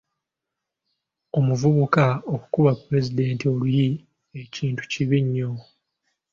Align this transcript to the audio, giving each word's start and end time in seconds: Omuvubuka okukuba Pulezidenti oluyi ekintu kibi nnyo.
Omuvubuka 1.37 2.05
okukuba 2.33 2.71
Pulezidenti 2.83 3.43
oluyi 3.53 3.87
ekintu 4.41 4.81
kibi 4.91 5.17
nnyo. 5.25 5.51